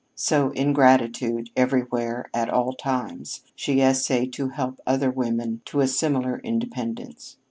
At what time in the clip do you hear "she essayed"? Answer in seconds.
3.55-4.33